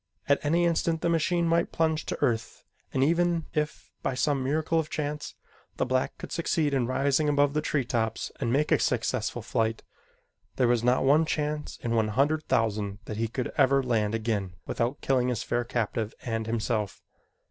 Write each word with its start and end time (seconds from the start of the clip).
At 0.27 0.43
any 0.43 0.65
instant 0.65 1.01
the 1.01 1.09
machine 1.09 1.47
might 1.47 1.71
plunge 1.71 2.07
to 2.07 2.19
earth 2.23 2.63
and 2.91 3.03
even 3.03 3.45
if, 3.53 3.91
by 4.01 4.15
some 4.15 4.43
miracle 4.43 4.79
of 4.79 4.89
chance, 4.89 5.35
the 5.77 5.85
black 5.85 6.17
could 6.17 6.31
succeed 6.31 6.73
in 6.73 6.87
rising 6.87 7.29
above 7.29 7.53
the 7.53 7.61
tree 7.61 7.85
tops 7.85 8.31
and 8.39 8.51
make 8.51 8.71
a 8.71 8.79
successful 8.79 9.43
flight, 9.43 9.83
there 10.55 10.67
was 10.67 10.83
not 10.83 11.03
one 11.03 11.27
chance 11.27 11.77
in 11.83 11.91
one 11.93 12.07
hundred 12.07 12.43
thousand 12.47 12.97
that 13.05 13.17
he 13.17 13.27
could 13.27 13.51
ever 13.57 13.83
land 13.83 14.15
again 14.15 14.55
without 14.65 15.01
killing 15.01 15.27
his 15.27 15.43
fair 15.43 15.63
captive 15.63 16.15
and 16.23 16.47
himself. 16.47 17.03